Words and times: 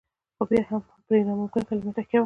خو 0.37 0.43
بيا 0.49 0.59
يې 0.63 0.67
هم 0.69 0.81
پر 1.05 1.13
ناممکن 1.27 1.61
کلمه 1.69 1.91
تکيه 1.97 2.09
وکړه. 2.15 2.19